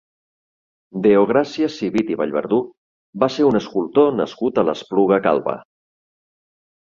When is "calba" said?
5.27-5.55